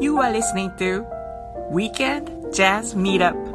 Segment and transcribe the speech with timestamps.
[0.00, 1.06] You are listening to
[1.70, 3.53] Weekend Jazz Meetup.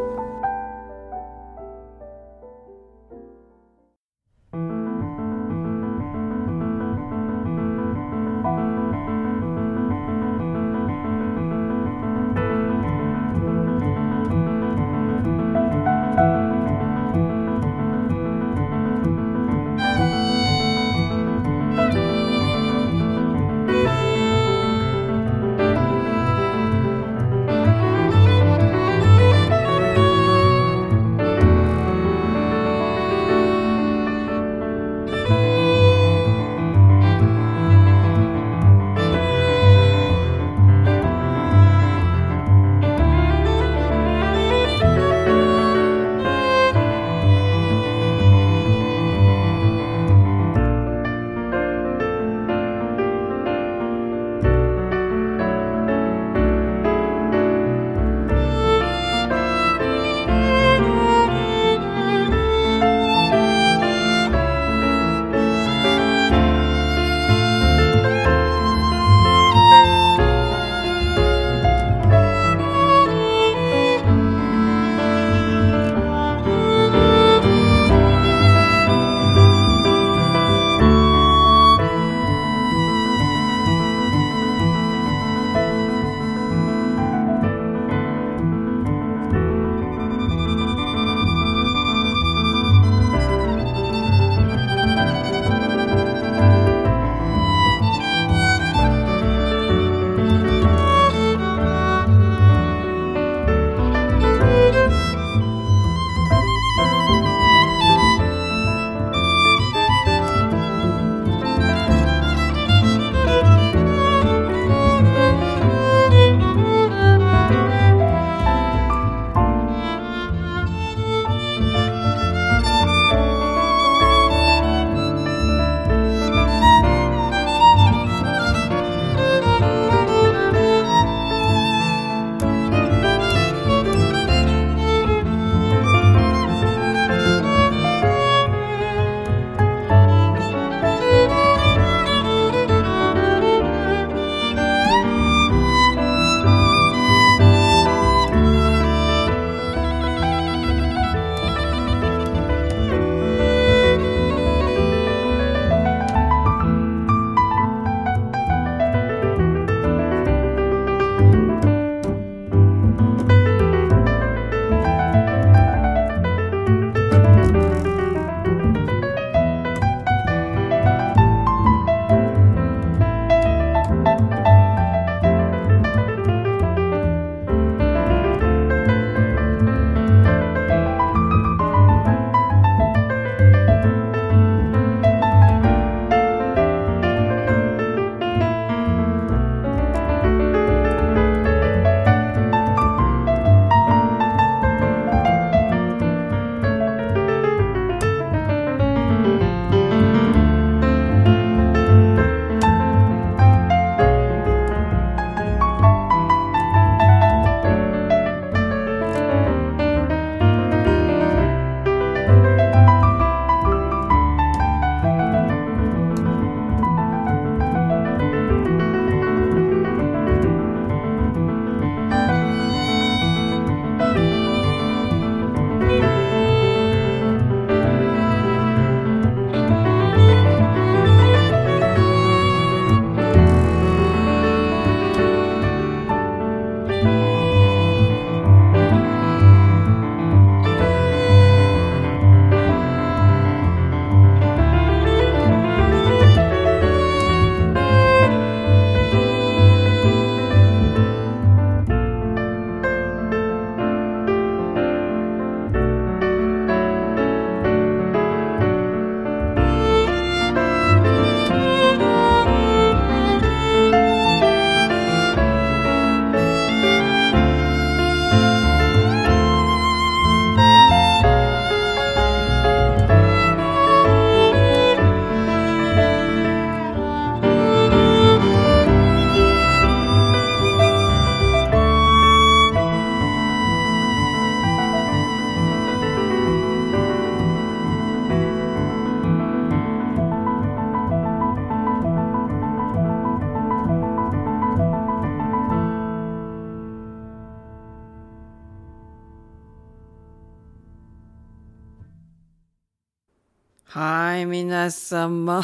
[305.10, 305.64] 様、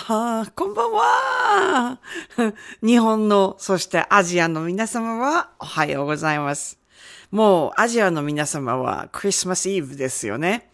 [0.55, 1.99] こんばんは。
[2.81, 6.79] 日本の、そしてアジアの皆様は、おはようございます。
[7.29, 10.71] もう、アジアの皆様は、クリスマスイブですよね。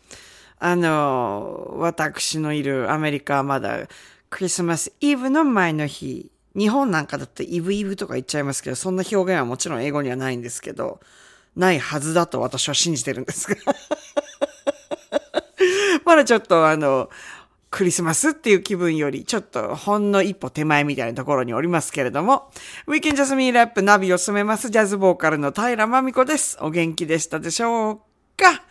[0.57, 3.89] あの、私のいるアメリカはまだ、
[4.29, 11.01] クリスマスイブの前の日、日本なんかだってイブイブとか言っちゃいますけど、そんな表現はもちろん英語にはないんですけど、
[11.57, 13.57] ないはずだと私は信じてるんですが。
[16.05, 17.09] まだちょっとあの、
[17.71, 22.51] クリスマスっていう気分より、ちょっとほんの一歩手前みたいなところにおりますけれども、
[22.85, 26.57] ウィーケンジャスミンラップナビを進めますジャズボーカルの平真美子です。
[26.59, 27.97] お元気でしたでしょう
[28.35, 28.61] か？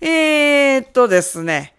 [0.00, 1.74] えー、っとですね、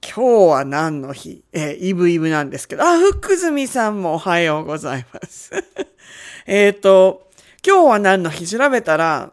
[0.00, 1.42] 今日は何の日？
[1.52, 5.50] えー、イブイブなんですけど、あ、福住さんもおはようございます。
[6.46, 7.30] えっと、
[7.66, 9.32] 今日は何の日調べたら、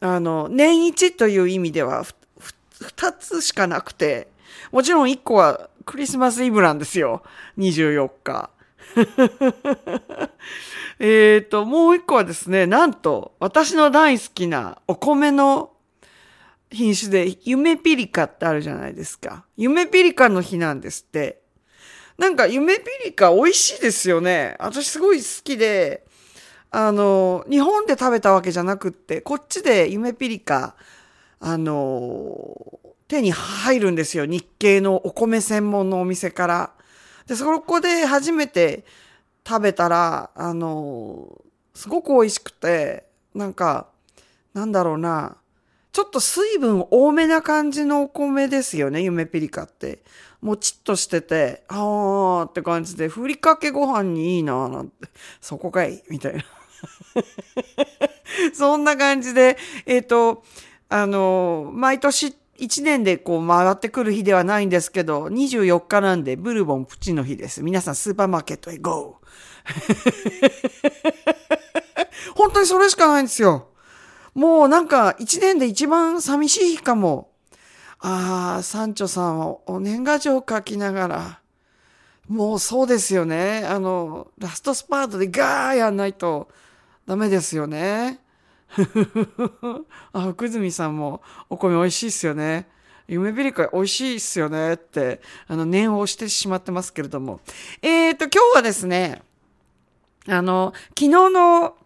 [0.00, 2.04] あの、年一という意味では、
[2.80, 4.26] 二つしかなくて、
[4.72, 7.22] もちろん一個はクリスマスイブなんですよ。
[7.58, 8.50] 24日。
[10.98, 15.72] えっと、もう一個はですね、なんと、私の大好きなお米の
[16.70, 19.44] 品種で、夢ピリカってあるじゃないですか。
[19.56, 21.42] 夢ピリカの日なんですって。
[22.18, 24.56] なんか夢ピリカ美味しいですよね。
[24.60, 26.04] 私すごい好きで、
[26.70, 30.76] あの、日本で食べたわけじゃなくって、こっちで夢ピリカ、
[31.40, 32.54] あの、
[33.14, 34.26] 手に入るんですよ。
[34.26, 36.70] 日系のお米専門のお店から。
[37.26, 38.84] で、そこで初めて
[39.46, 41.40] 食べたら、あの、
[41.74, 43.88] すごく美味しくて、なんか、
[44.52, 45.36] なんだろうな、
[45.92, 50.00] ちょっと水分多めな感じのお米ですよね、夢ピリカって。
[50.40, 55.08] もちっとしてて、あーって感じで、ふりかけご飯にいいななんて、
[55.40, 56.44] そこかいみたいな。
[58.52, 59.56] そんな感じで、
[59.86, 60.44] えっ、ー、と、
[60.88, 67.62] あの、毎年1年でこう回ってくる日ではないんですけど、24日なんでブルボンプチの日です。
[67.62, 69.16] 皆さんスーパーマーケットへ GO!
[72.36, 73.68] 本当にそれしかないんですよ。
[74.34, 77.30] もうなんか1年で一番寂しい日かも。
[78.00, 81.40] ああ、サンチョさんはお年賀状書きながら、
[82.28, 83.64] もうそうですよね。
[83.66, 86.48] あの、ラストスパートでガーやんないと
[87.06, 88.20] ダメですよね。
[90.12, 92.68] あ、福住さんもお米美味しいっすよね。
[93.06, 97.40] 夢ビリカ美味しいっすよねって、あの、念を押してしまってますけれども。
[97.82, 99.22] えっ、ー、と、今日はですね、
[100.26, 101.76] あの、昨日の、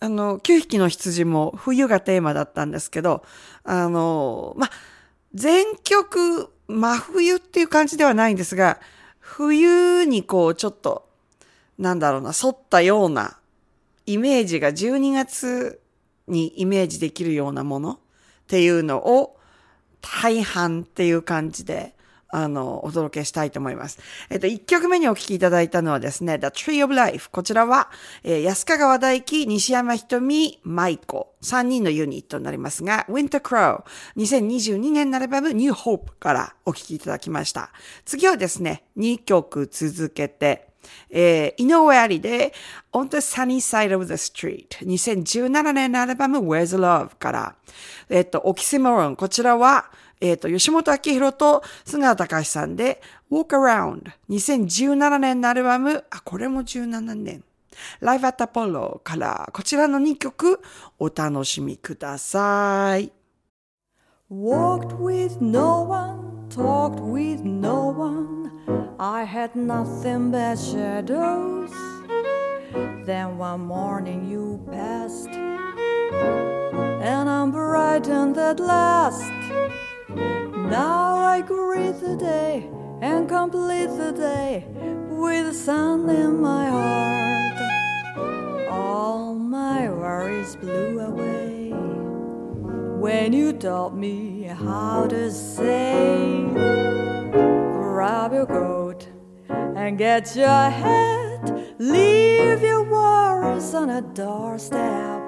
[0.00, 3.24] あの、9匹の羊も冬がテーマだったんですけど、
[3.64, 4.68] あの、ま、
[5.34, 8.78] 全曲真冬っていう感じではないんですが、
[9.18, 11.08] 冬にこう、ちょっと、
[11.78, 13.38] なんだろうな、沿ったような
[14.04, 15.80] イメージが12月
[16.28, 17.98] にイメージできるようなものっ
[18.48, 19.36] ていうのを
[20.00, 21.96] 大半っていう感じで、
[22.28, 23.98] あの、お届けしたいと思います。
[24.30, 27.30] えっと、1曲目にお聴きいただいたのはですね、The Tree of Life。
[27.30, 27.88] こちらは、
[28.24, 31.34] えー、安川大輝、西山ひとみ、舞子。
[31.42, 33.84] 3人のユニットになりますが、Winter Crow。
[34.16, 37.70] 2022年のアルバム New Hope からお聴きいただきました。
[38.04, 40.68] 次はですね、2曲続けて、
[41.10, 42.52] えー、井上ありで
[42.92, 47.54] On the Sunny Side of the Street 2017年のアルバム Where's Love から、
[48.08, 57.44] えっ、ー、と、オキシモロン、こちらは、えっ、ー、と、吉本明宏と菅田隆さんで Walk Around 2017年のアルバム、あ、これも17年。
[58.00, 60.60] Live at Apollo から、こちらの2曲
[60.98, 63.12] お楽しみください。
[64.30, 71.70] Walked with no one, talked with no one I had nothing but shadows.
[73.04, 79.30] Then one morning you passed, and I'm brightened at last.
[80.08, 82.70] Now I greet the day
[83.02, 84.64] and complete the day
[85.10, 87.58] with the sun in my heart.
[88.70, 91.74] All my worries blew away
[92.98, 96.46] when you taught me how to say,
[97.34, 98.85] grab your coat
[99.76, 101.74] and get your head.
[101.78, 105.22] Leave your worries on a doorstep.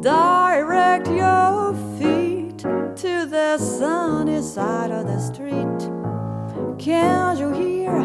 [0.00, 5.78] Direct your feet to the sunny side of the street.
[6.78, 7.96] Can't you hear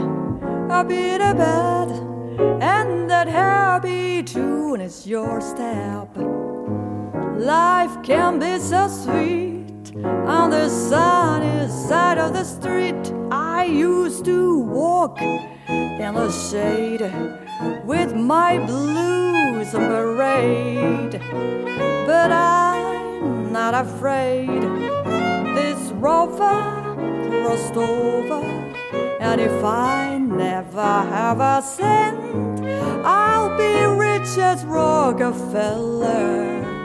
[0.69, 1.89] a bit of bed?
[2.61, 6.15] And that happy tune is your step.
[7.37, 9.56] Life can be so sweet
[9.95, 13.13] on the sunny side of the street.
[13.31, 17.01] I used to walk in the shade
[17.85, 21.19] with my blues parade.
[22.05, 24.61] But I'm not afraid.
[25.55, 26.83] This rover
[27.29, 28.43] crossed over
[29.19, 32.65] And if I never have a cent,
[33.05, 36.76] I'll be rich as Rockefeller.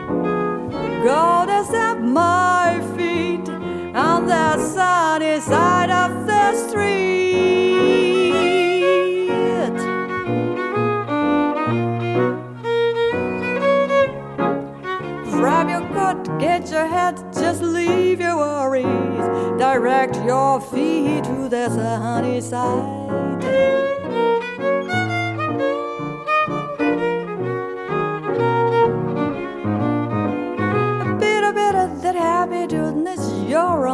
[1.05, 3.49] God is at my feet
[3.97, 8.33] on the sunny side of the street.
[15.33, 19.59] Grab your coat, get your hat, just leave your worries.
[19.59, 23.92] Direct your feet to the sunny side.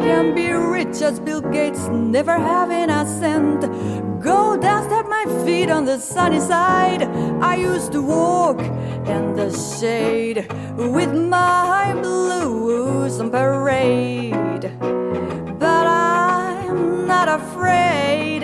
[0.00, 3.60] can be rich as Bill Gates, never having a cent.
[4.22, 7.02] Go down, at my feet on the sunny side.
[7.42, 14.70] I used to walk in the shade with my blues on parade.
[15.58, 18.42] But I'm not afraid.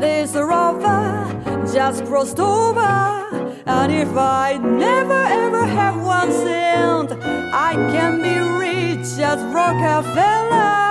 [0.00, 1.26] This rover
[1.72, 3.43] just crossed over.
[3.66, 7.12] And if I never ever have one cent,
[7.54, 10.84] I can be rich as Rockefeller.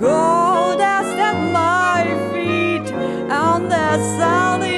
[0.00, 2.92] Gold dust at my feet
[3.30, 4.73] on the sunny,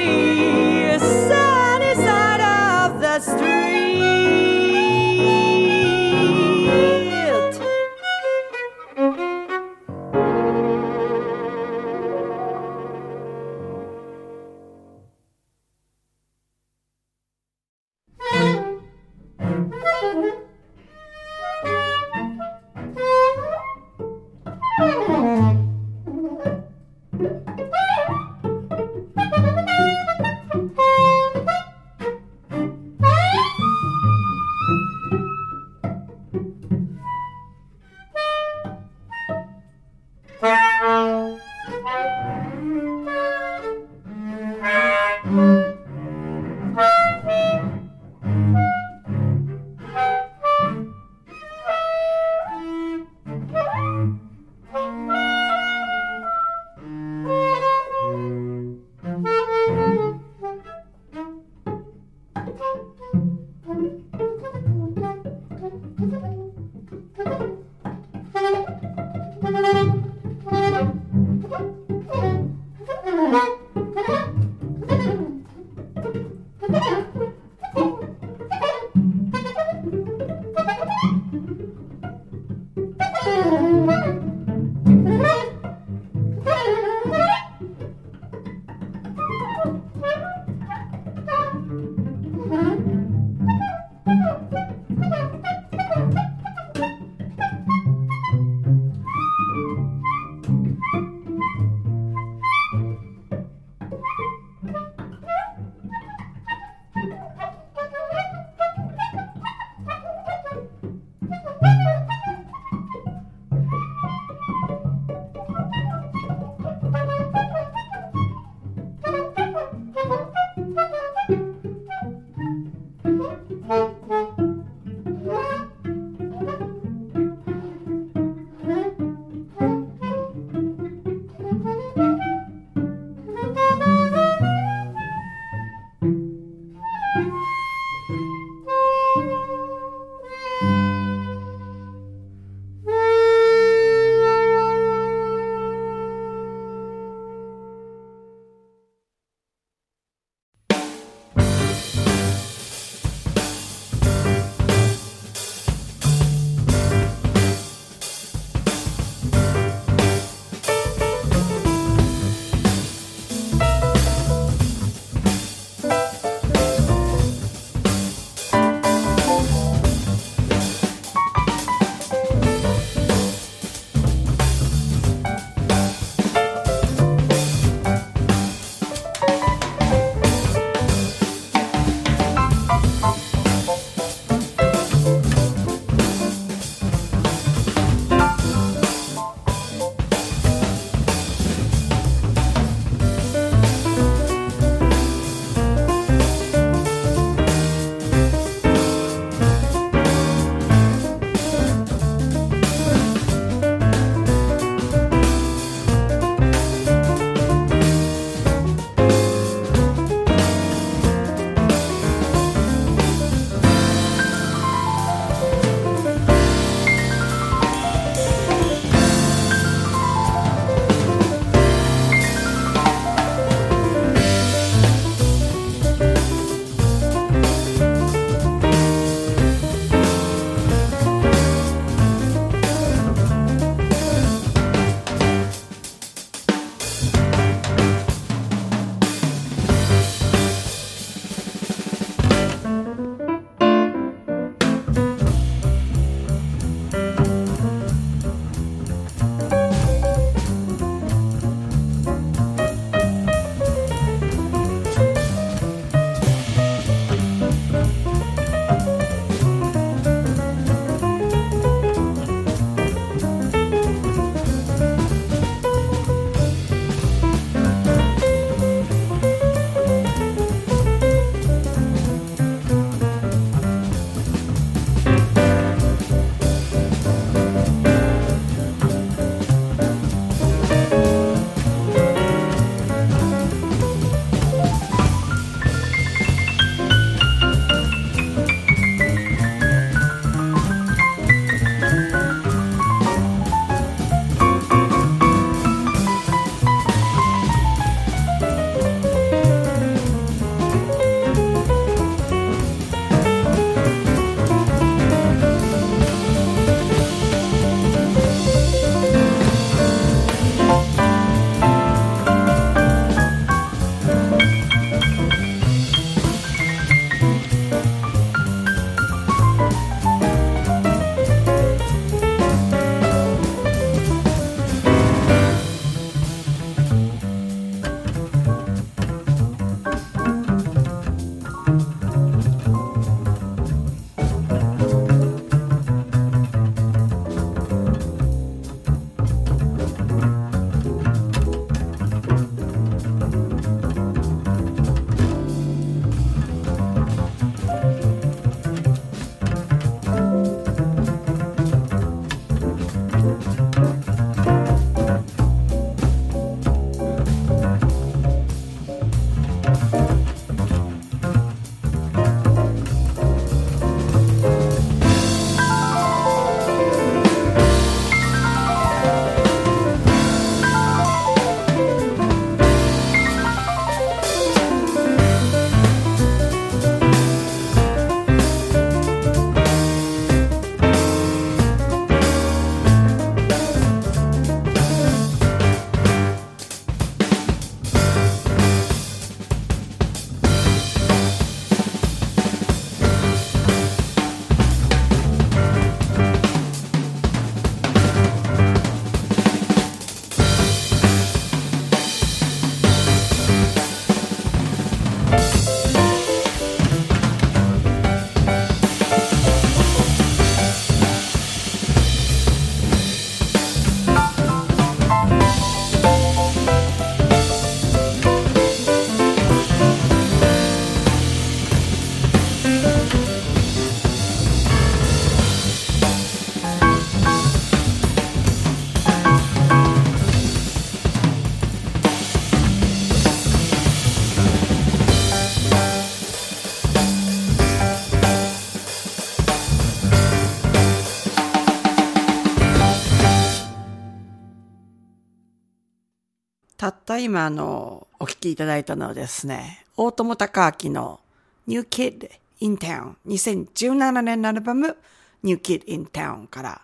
[447.19, 451.19] 今あの、お聴きいただいたのはですね、大友隆明の
[451.65, 454.97] New Kid in Town 2017年のアルバム
[455.43, 456.81] New Kid in Town から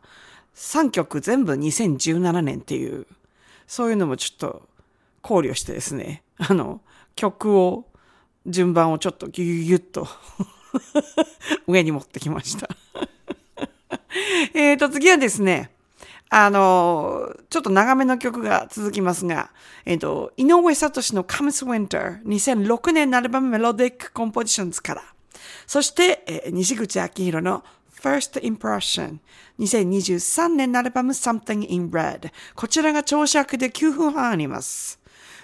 [0.55, 3.05] 3曲全部2017年っていう、
[3.67, 4.67] そういうのもちょっと
[5.21, 6.81] 考慮してですね、あの、
[7.15, 7.85] 曲を、
[8.45, 10.07] 順番をちょっとギュギュギュッと
[11.65, 12.67] 上に持ってきました。
[14.53, 15.72] えっと、次はですね、
[16.35, 19.51] あの、ちょっと長めの曲が続きますが、
[19.85, 25.03] えっ、と、井上聡の Comes Winter 2006年のアルバムメロディックコンポジションズから、
[25.67, 27.63] そして、えー、西口明宏の
[28.01, 29.19] First Impression
[29.59, 34.99] 2023年のアルバム Something in Red こちらが長尺で9分半あります。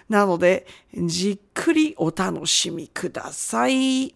[0.09, 4.15] なので、じっくりお楽しみください。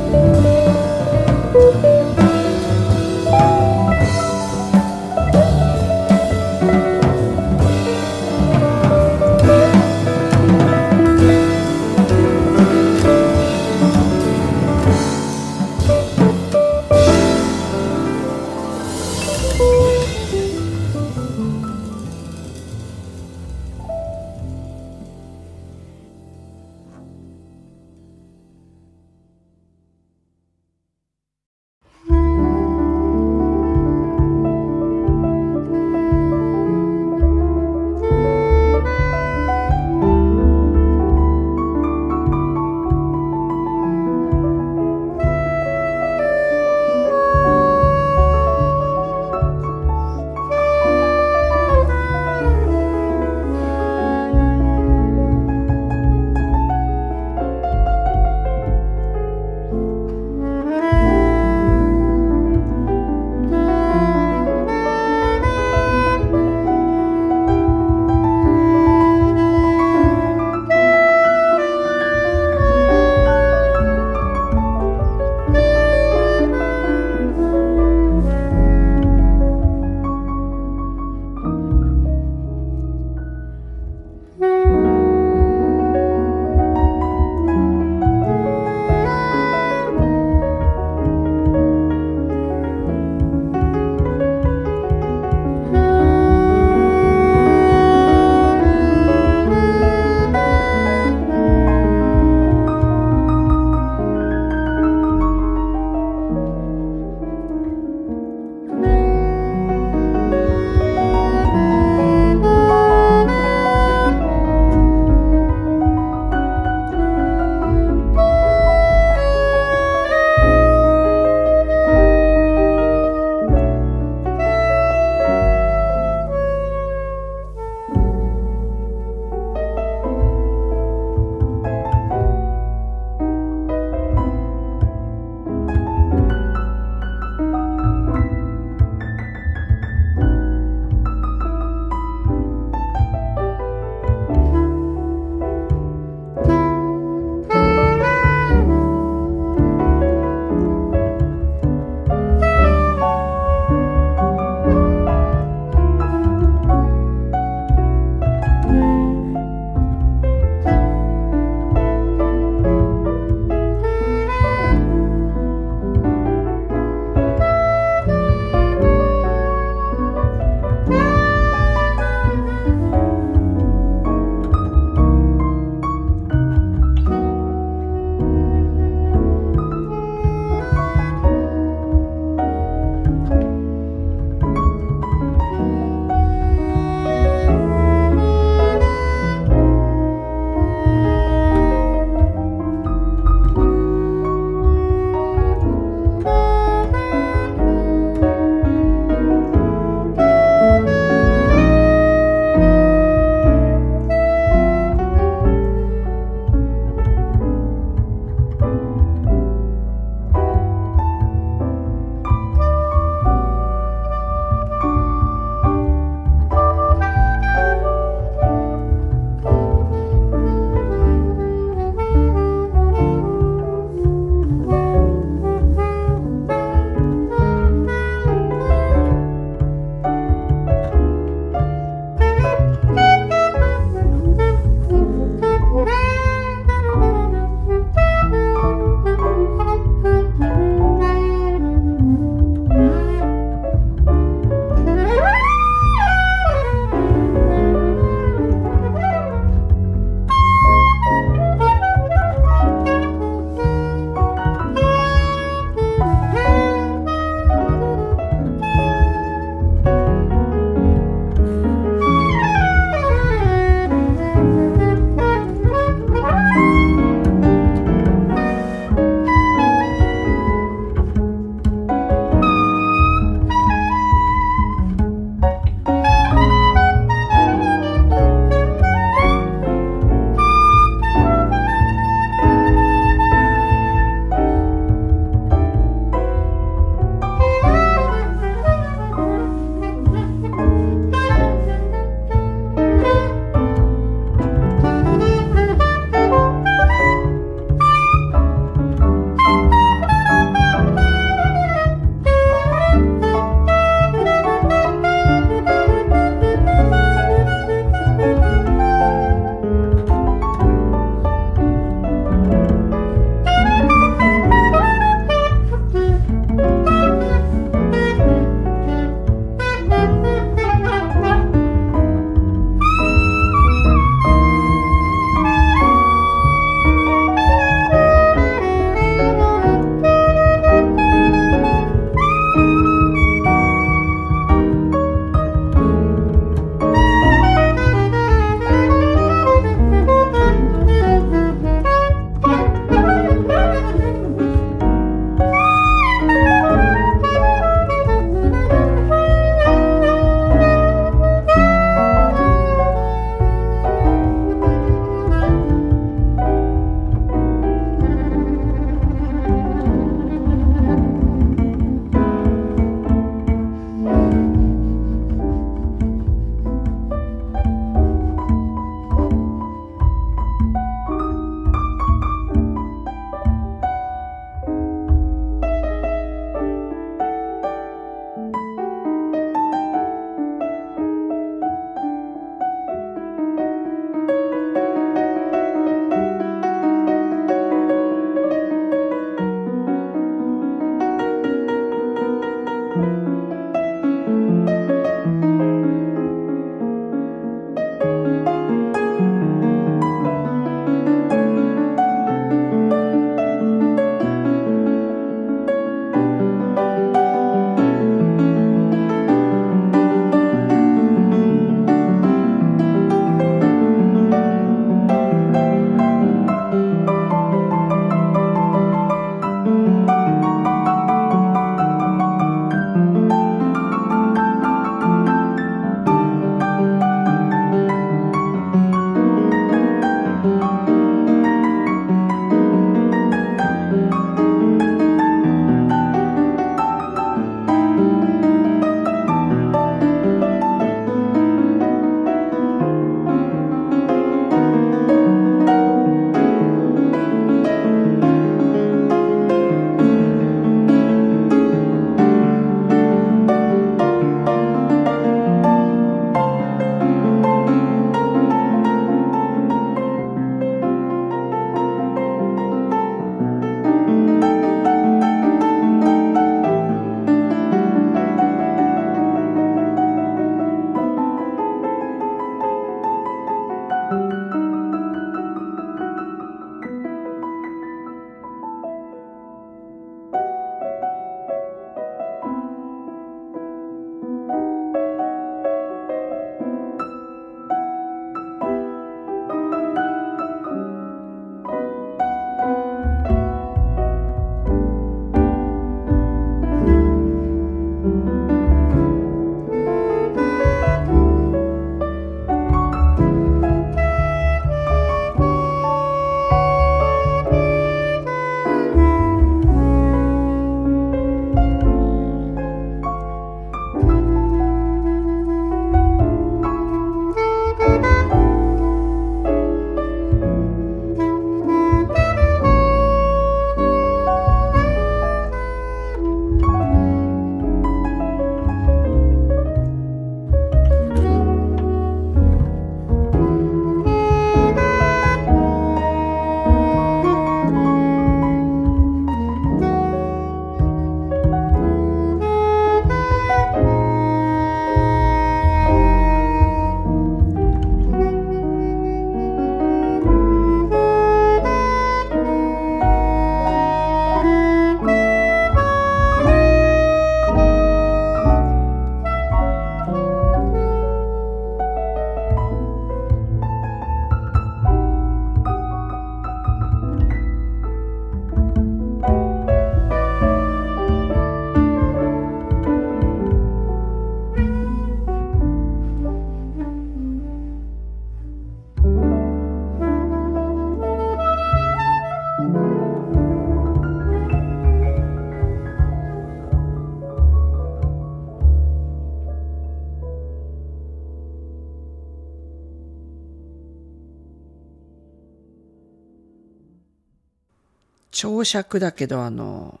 [598.62, 600.00] 長尺だけどあの、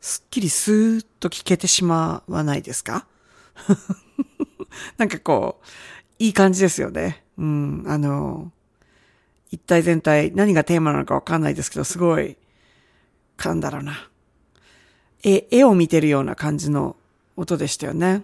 [0.00, 3.06] すっきりスーッと聞けてしまわないですか？
[4.96, 5.66] なんかこう、
[6.18, 7.24] いい感じですよね。
[7.36, 8.52] うん、あの、
[9.50, 12.36] 一体全体何がテーマなのかわかんないですけど、すごい、
[13.44, 14.08] なんだろうな。
[15.24, 16.96] 絵、絵を見てるような感じの
[17.36, 18.22] 音でしたよね。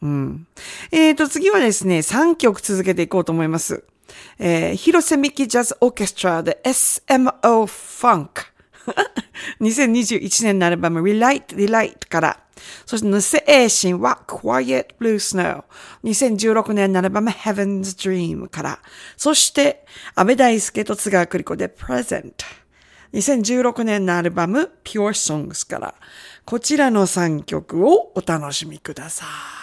[0.00, 0.46] うん。
[0.92, 3.82] えっ、ー、と、次はですね、3曲続けていこうと思います。
[4.38, 8.57] えー、広瀬ミキジャズオーケストラで SMO Funk。
[9.60, 12.40] 2021年のアルバム Relight Relight から、
[12.86, 15.64] そしてヌセエイシンは Quiet Blue Snow。
[16.04, 18.78] 2016年のアルバム Heaven's Dream から、
[19.16, 19.84] そして
[20.14, 22.32] 安倍大輔と津川栗子で Present。
[23.12, 25.94] 2016年のアルバム Pure Songs から、
[26.44, 29.24] こちらの3曲をお楽しみくださ
[29.54, 29.57] い。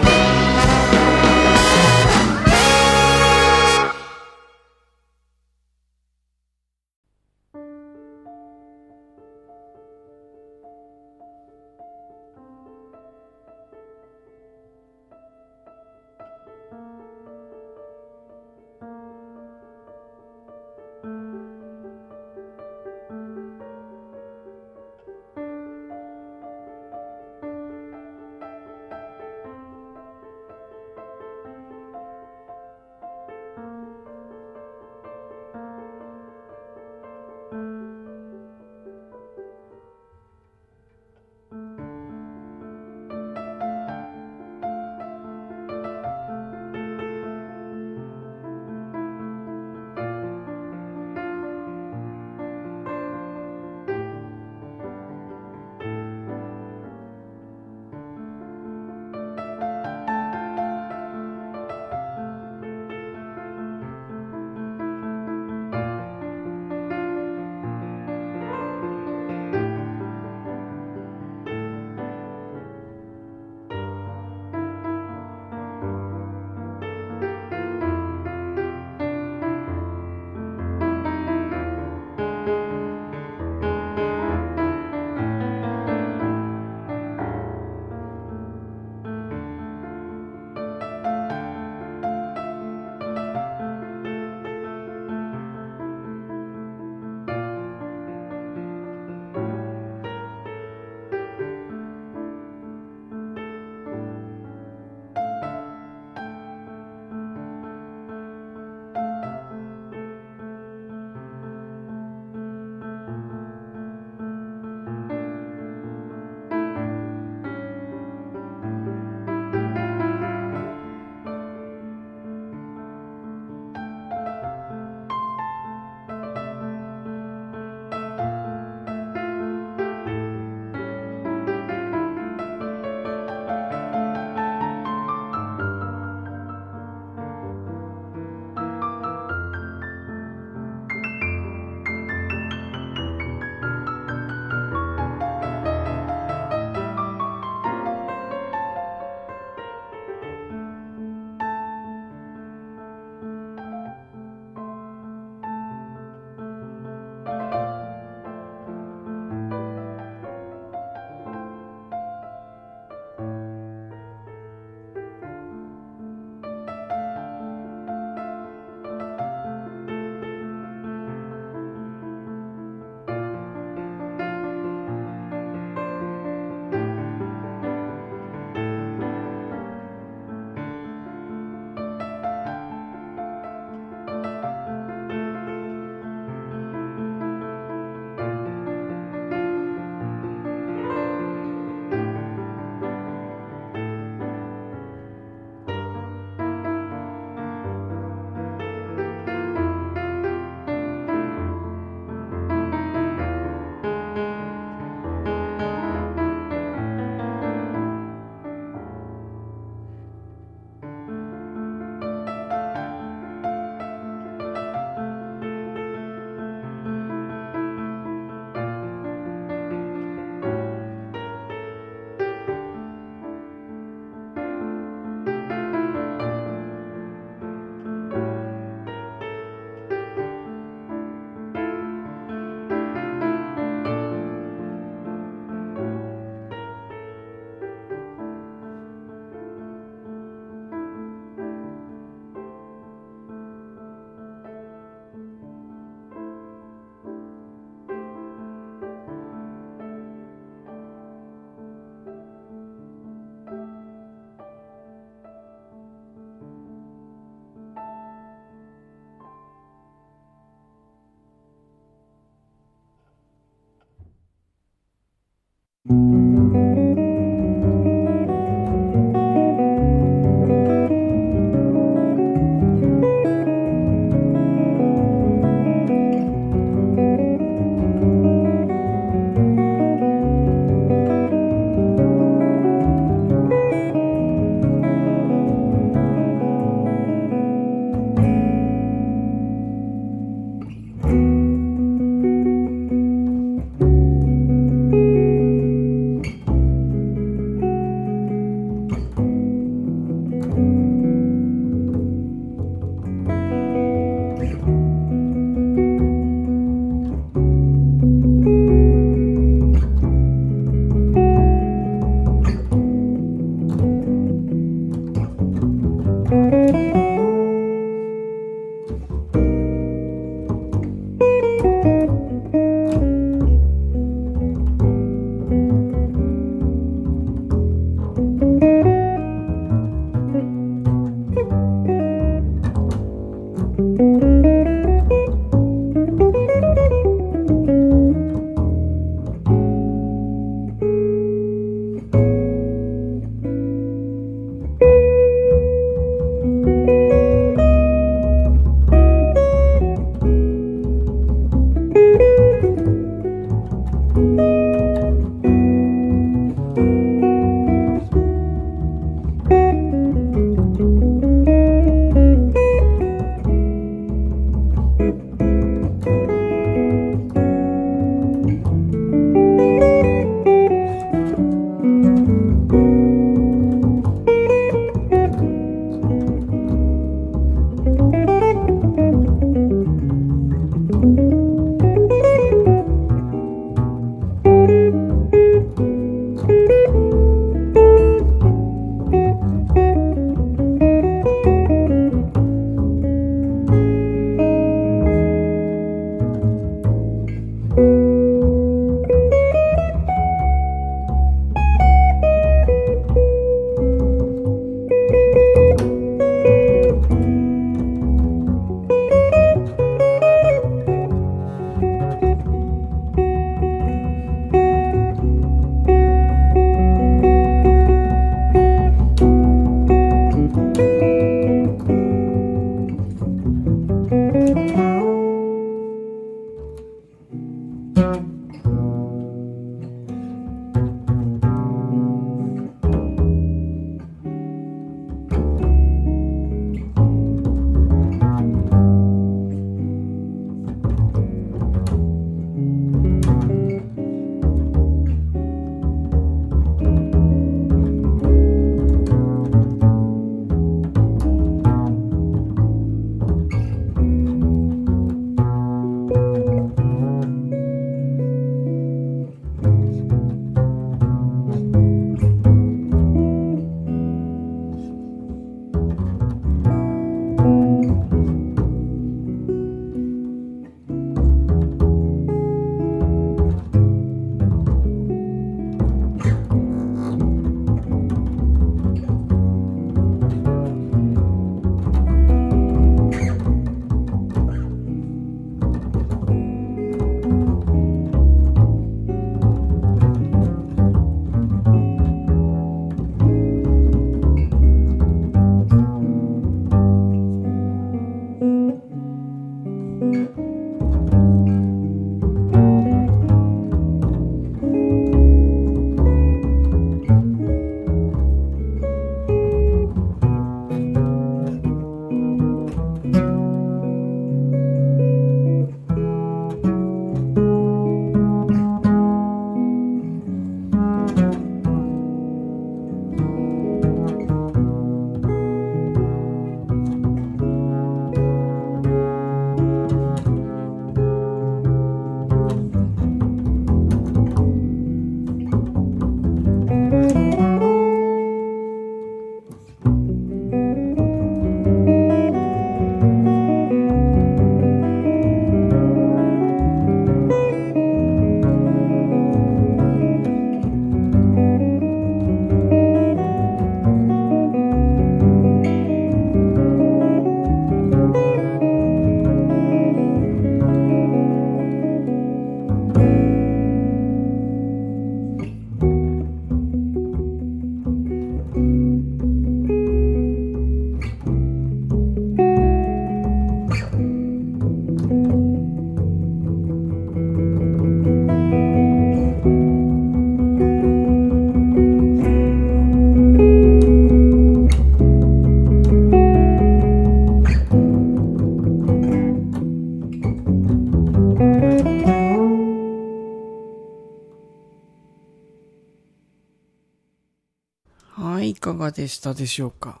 [598.94, 600.00] でしたでしょうか？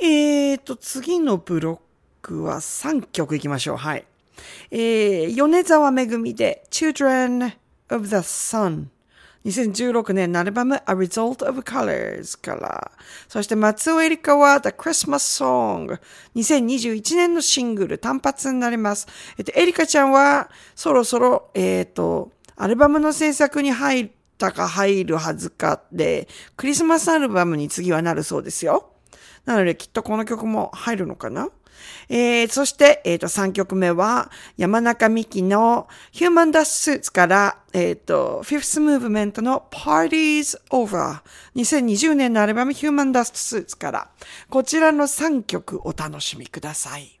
[0.00, 1.78] えーと、次のブロッ
[2.22, 3.76] クは3曲いきましょう。
[3.76, 4.04] はい。
[4.70, 7.52] えー、米沢めぐみで Children
[7.90, 8.86] of the Sun。
[9.44, 12.92] 2016年のアルバム A Result of Colors から。
[13.28, 15.98] そして松尾エリカは The Christmas Song。
[16.36, 19.08] 2021年のシングル単発になります。
[19.38, 24.10] えっと、エリカちゃんはそろそろ、えっ、と、アルバムの制作に入っ
[24.40, 26.26] たか入るはずかで、
[26.56, 28.92] クリスマスアルバムに次はなるそうですよ。
[29.44, 31.48] なのできっとこの曲も入るのかな？
[32.08, 41.20] えー、そして、えっ、と、3曲目は、山中美希の Human Dust Suits から、えっ、と、Fifth Movement の Parties Over。
[41.56, 44.10] 2020年のアルバム Human Dust Suits から、
[44.48, 47.20] こちらの3曲お楽しみください。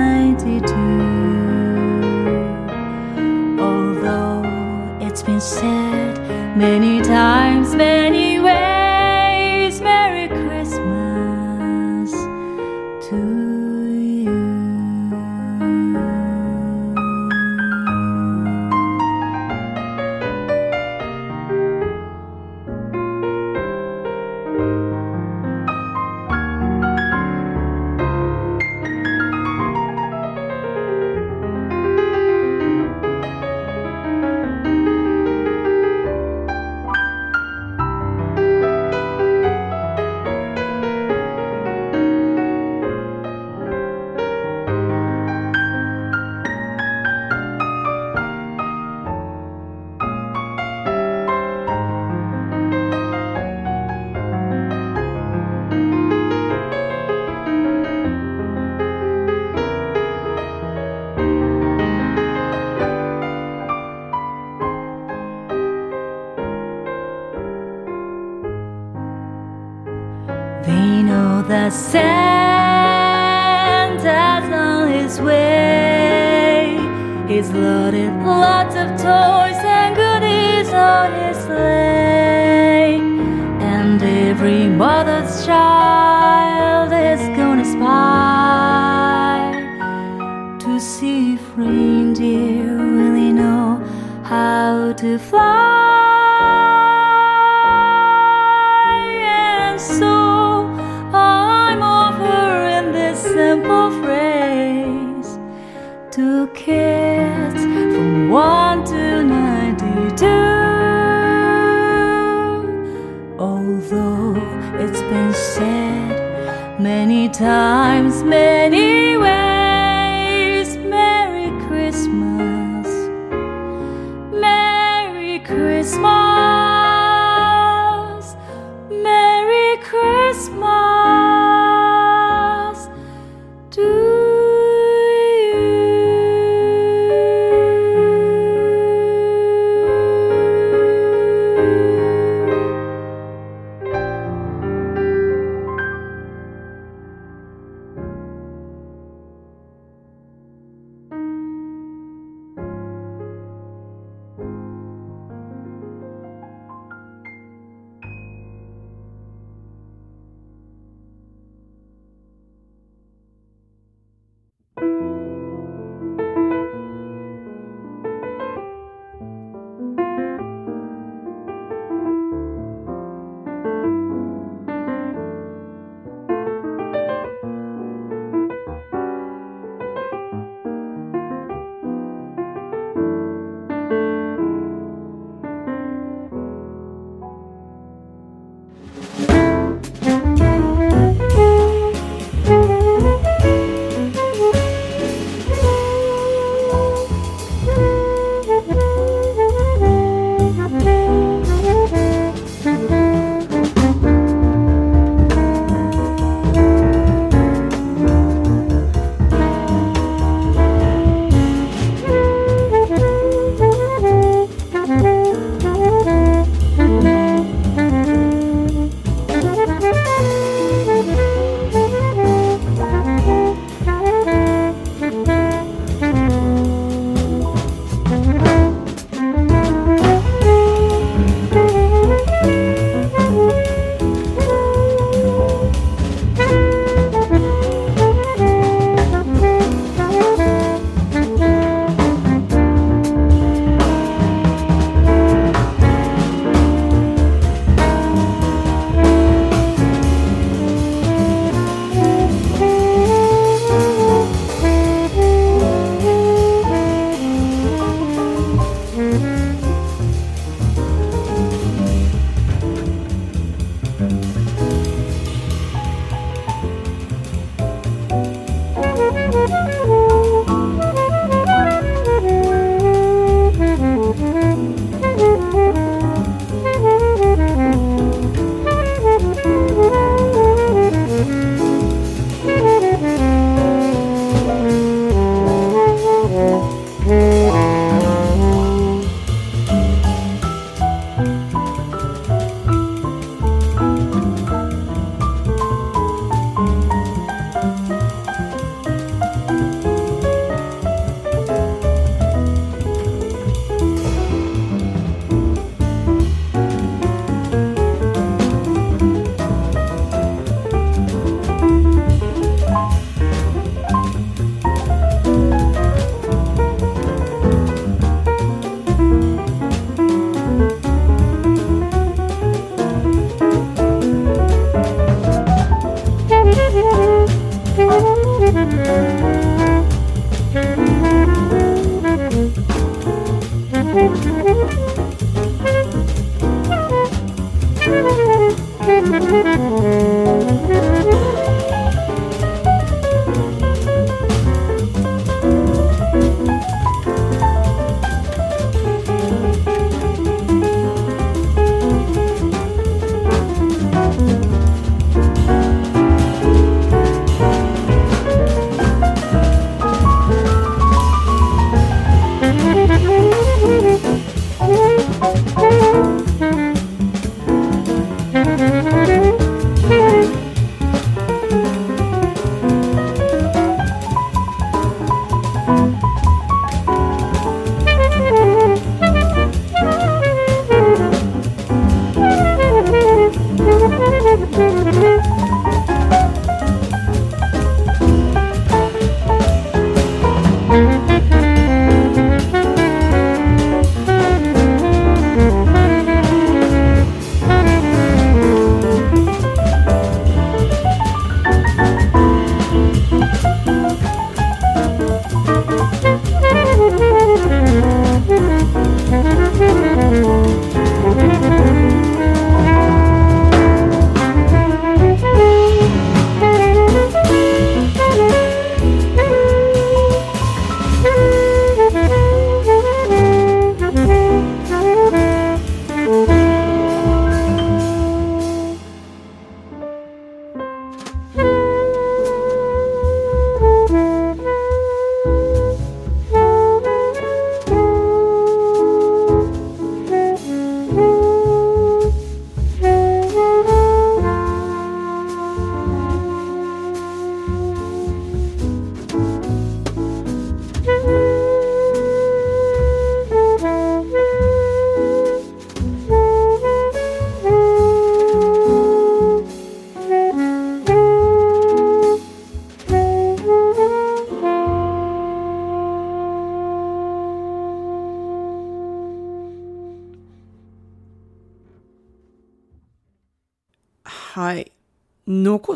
[6.61, 6.90] Many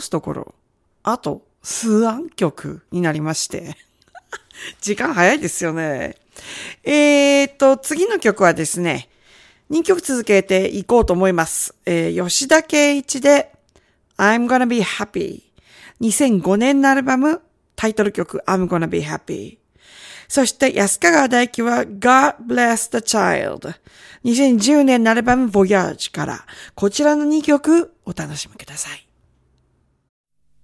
[0.05, 0.55] すところ、
[1.03, 3.75] あと数案曲になりまして。
[4.81, 6.15] 時間早いですよね。
[6.83, 9.09] えーと、次の曲はですね、
[9.71, 11.73] 2曲続けていこうと思います。
[11.85, 13.51] えー吉田圭一で
[14.17, 15.43] I'm gonna be happy。
[16.01, 17.41] 2005年のアルバム、
[17.75, 19.57] タイトル曲 I'm gonna be happy。
[20.27, 23.73] そして安川大輝は God bless the child。
[24.23, 29.04] 2010年のアルバム Voyage からこちらの2曲お楽しみください。「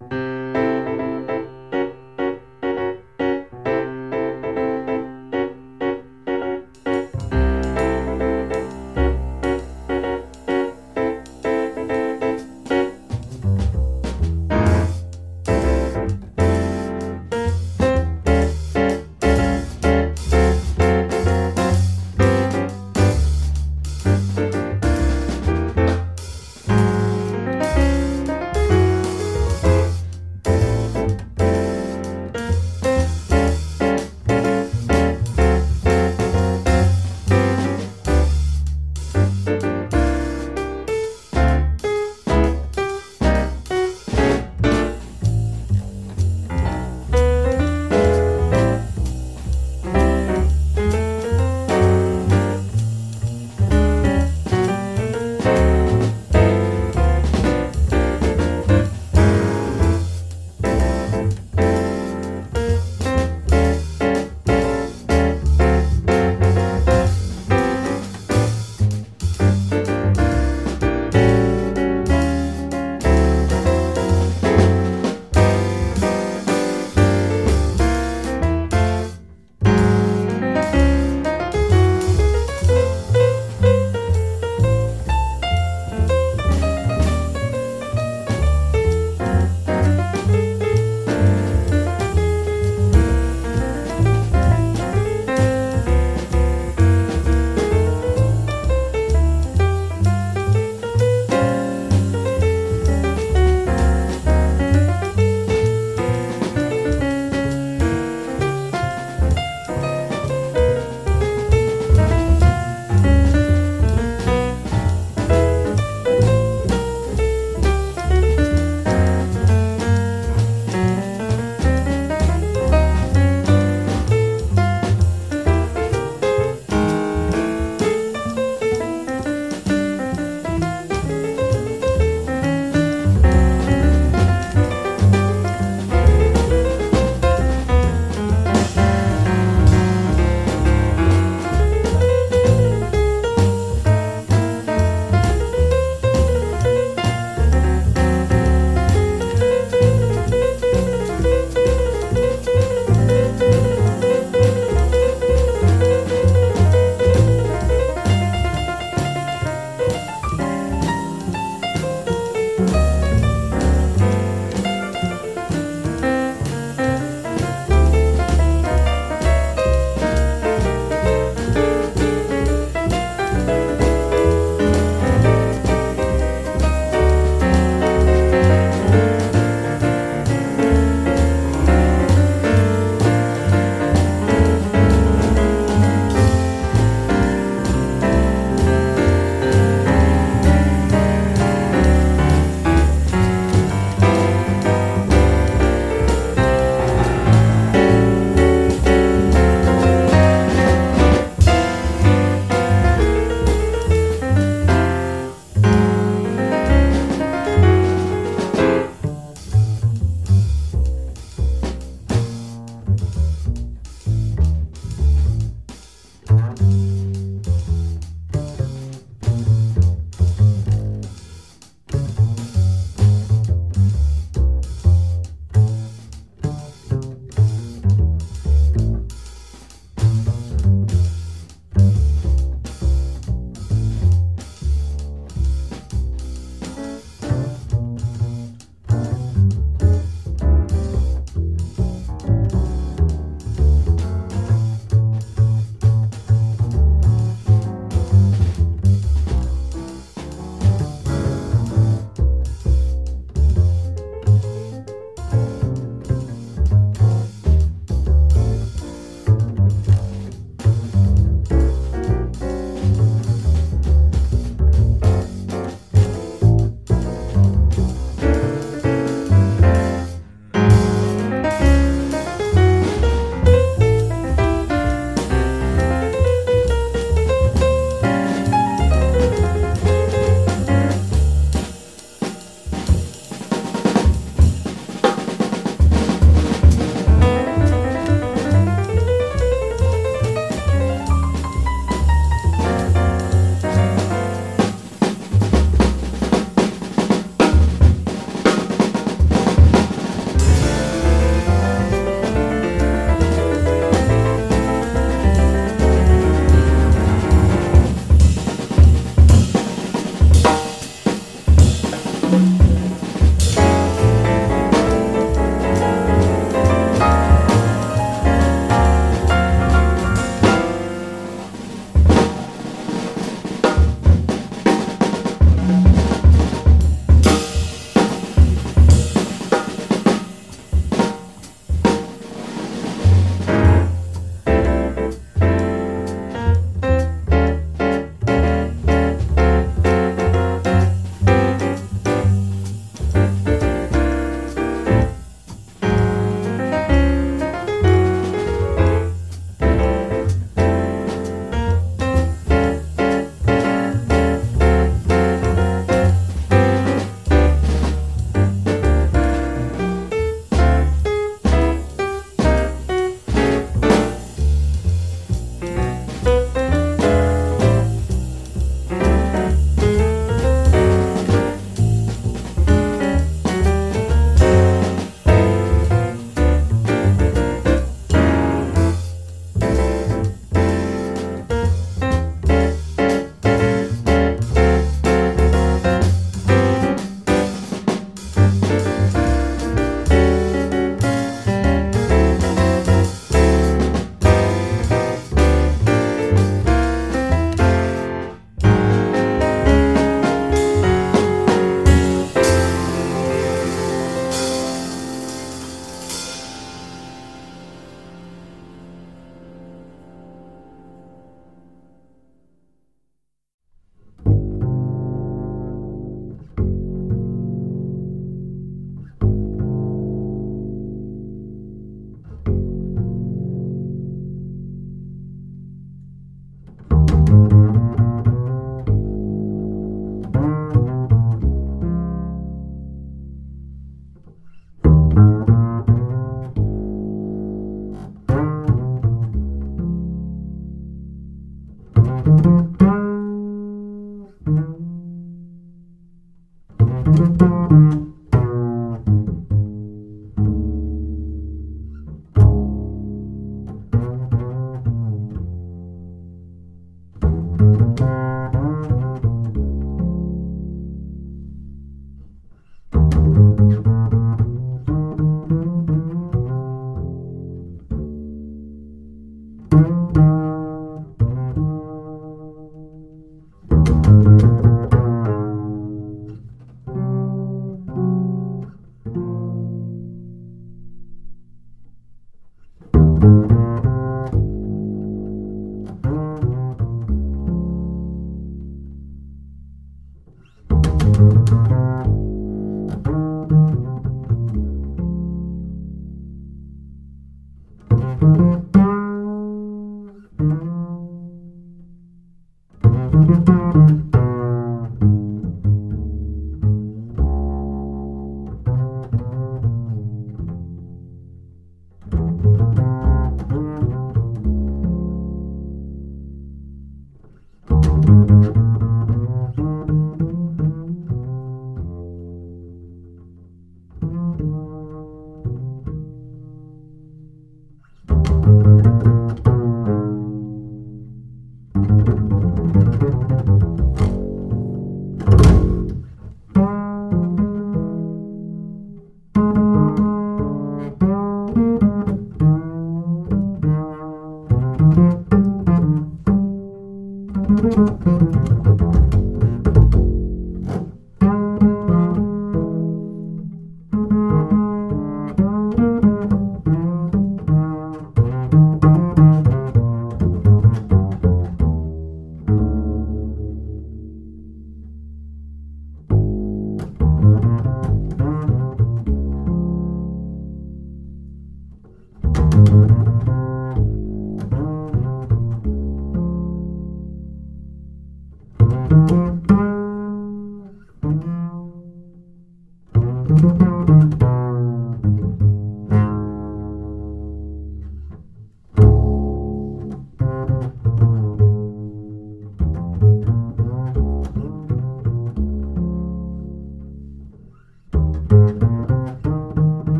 [0.00, 0.25] はあ、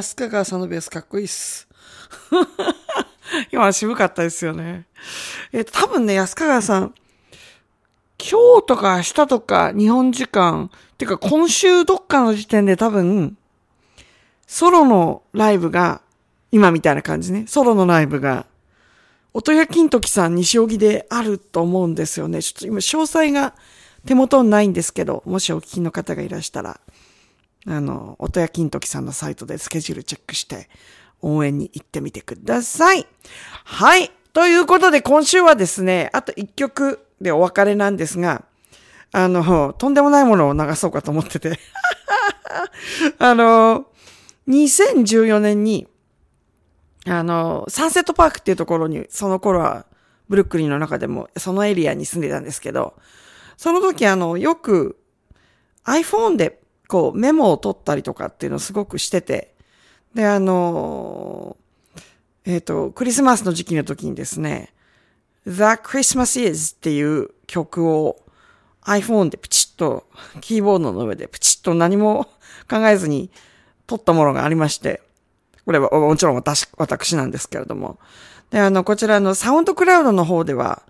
[0.00, 1.68] 安川さんのベースかっこいいっす。
[3.52, 4.86] 今渋かったですよね。
[5.52, 6.94] えっと、多分ね、安川さん、
[8.18, 13.36] 今日とか明日とか日本時間、てか今週どっかの時点で多分、
[14.46, 16.00] ソロのライブが、
[16.50, 18.46] 今みたいな感じね、ソロのライブが、
[19.34, 22.42] 音谷金時さん西荻であると思うんですよね。
[22.42, 23.54] ちょっと今詳細が
[24.06, 26.80] 手元にないんですけど、もしお聞きの方がいらしたら、
[27.66, 30.68] あの、音谷金時さんのサイトでスケジュールチェックして、
[31.22, 33.06] 応援に行ってみてください。
[33.64, 34.10] はい。
[34.32, 38.44] ということで今週はですね、あと一曲でお別れなんですが、
[39.12, 41.58] あの、とんでもないものを流そうかと思ってて。
[43.18, 43.86] あの、
[44.48, 45.88] 2014年に、
[47.06, 49.86] あの、サンセットパークっていうところに、その頃は、
[50.28, 52.94] ブルックリンの中でも、そのエリアに住んでたんですけど、
[53.56, 54.96] その時あの、よく
[55.84, 56.59] iPhone で
[56.90, 59.54] こうメモを取ったりとかっていうのをすごくしてて、
[60.12, 61.56] で、あの、
[62.44, 64.74] えっ、ー、と、クリスマスの時期の時にですね、
[65.46, 65.52] The
[65.84, 68.16] Christmas Is っていう曲を
[68.82, 70.08] iPhone でプチッと、
[70.40, 72.26] キーボードの上でプチッと何も
[72.68, 73.30] 考えずに
[73.86, 75.00] 撮ったものがありまして、
[75.64, 78.00] これはもちろん私、私なんですけれども。
[78.50, 80.82] で、あの、こちらのサウンドクラウドの方では、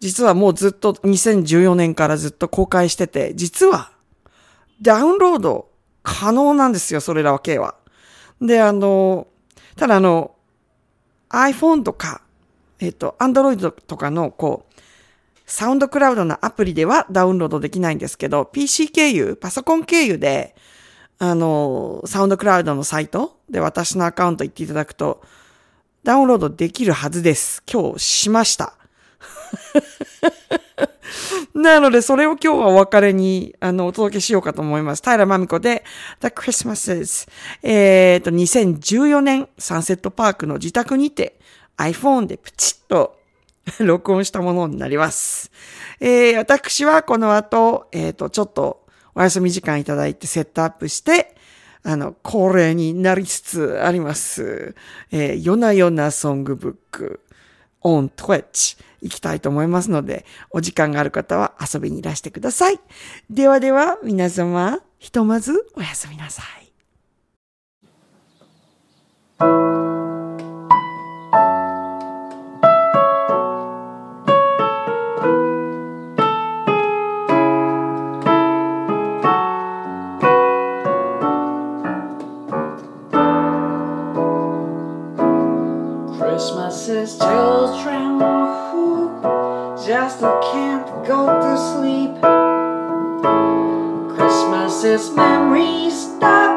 [0.00, 3.93] 実はもうずっと2014年からずっと公開してて、実は
[4.80, 5.70] ダウンロード
[6.02, 7.74] 可能なんですよ、それらは系は。
[8.40, 9.26] で、あの、
[9.76, 10.34] ただあの、
[11.30, 12.22] iPhone とか、
[12.78, 14.80] えっ、と、Android とかの、こう、
[15.46, 20.54] サウンドクラウドのアプリではダウンロードできないんですけど、PC 経由、パソコン経由で、
[21.18, 25.22] あの、サウンドクラウドのサイトで私のアカウント行っていただくと、
[26.02, 27.62] ダウンロードできるはずです。
[27.70, 28.74] 今日しました。
[31.54, 35.02] なので、それを今日はお別れに、あの、お届けしようかと思います。
[35.02, 35.84] 平真美子で、
[36.20, 37.28] The Christmases。
[37.62, 41.38] えっ、と、2014年、サンセットパークの自宅にて、
[41.76, 43.20] iPhone でプチッと
[43.78, 45.52] 録音したものになります。
[46.00, 51.36] えー、私はこの後、えっ、と、ちょっとお休み時間いただいてセットアップして、
[51.84, 54.74] あの、恒例になりつつあります。
[55.12, 57.20] えー、夜な夜なソングブック、
[57.84, 62.80] on Twitch 行きたいと思いますので、お時間がある方は遊びにいらしてください。
[63.30, 66.64] ではでは、皆様、ひとまずおやすみなさい。
[86.86, 89.08] Is children who
[89.86, 92.14] just can't go to sleep.
[94.14, 96.53] Christmas is memories that